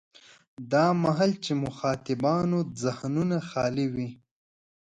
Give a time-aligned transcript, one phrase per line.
[0.71, 4.09] دا مهال چې مخاطبانو ذهنونه خالي وي.